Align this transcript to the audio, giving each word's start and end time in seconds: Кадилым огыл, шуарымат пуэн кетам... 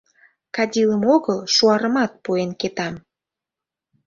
Кадилым 0.55 1.03
огыл, 1.15 1.39
шуарымат 1.53 2.11
пуэн 2.23 2.51
кетам... 2.59 2.95